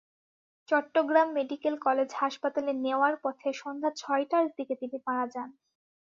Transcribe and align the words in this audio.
Chittagong 0.69 1.27
medical 1.37 1.75
college 1.85 2.09
হাসপাতালে 2.21 2.71
নেওয়ার 2.85 3.15
পথে 3.23 3.49
সন্ধ্যা 3.53 3.91
ছয়টার 3.97 4.45
দিকে 4.57 4.73
তিনি 4.81 4.97
মারা 5.07 5.25
যান। 5.33 5.49